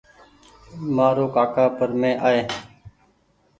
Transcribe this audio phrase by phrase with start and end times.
[0.95, 2.41] مآ رو ڪآڪآ پرمي آئي